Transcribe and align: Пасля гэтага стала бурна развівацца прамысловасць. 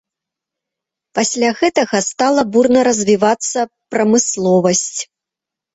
Пасля 1.19 1.49
гэтага 1.61 1.97
стала 2.09 2.41
бурна 2.57 2.79
развівацца 2.89 3.59
прамысловасць. 3.95 4.95